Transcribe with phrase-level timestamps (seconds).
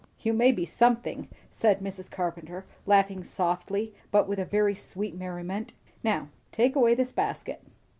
[0.19, 2.09] "You may be something," said Mrs.
[2.09, 5.73] Carpenter laughing slightly, but with a very sweet merriment.
[6.03, 7.61] "Now take away this basket."